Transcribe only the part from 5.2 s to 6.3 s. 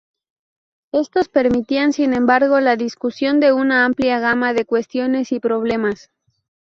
y problemas.